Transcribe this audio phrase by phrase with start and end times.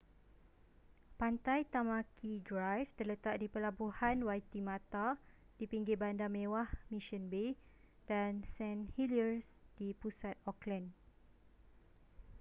[1.21, 5.07] pantai tamaki drive terletak di pelabuhan waitemata
[5.61, 7.49] di pinggir bandar mewah mission bay
[8.09, 9.45] dan st heliers
[9.77, 10.87] di pusat auckland